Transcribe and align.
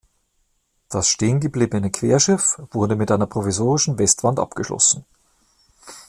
Das 0.89 1.09
stehengebliebene 1.09 1.91
Querschiff 1.91 2.59
wurde 2.71 2.95
mit 2.95 3.11
einer 3.11 3.27
provisorischen 3.27 3.99
Westwand 3.99 4.39
abgeschlossen. 4.39 5.05